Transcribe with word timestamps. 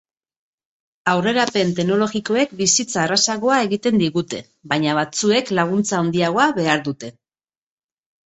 Aurrerapen 1.11 1.73
teknologikoek 1.79 2.55
bizitza 2.61 3.03
errazagoa 3.09 3.59
egiten 3.67 4.01
digute, 4.03 4.41
baina 4.73 4.95
batzuek 5.01 5.51
laguntza 5.59 5.99
handiagoa 5.99 6.47
behar 6.61 6.81
dute. 6.89 7.11